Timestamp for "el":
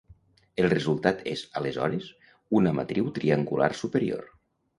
0.61-0.67